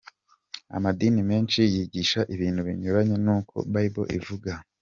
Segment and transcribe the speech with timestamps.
[0.75, 4.51] Amadini menshi yigisha ibintu binyuranye nuko bible ivuga.